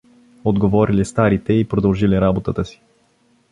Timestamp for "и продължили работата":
1.53-2.65